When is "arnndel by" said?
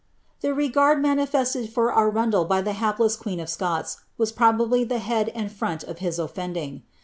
1.93-2.57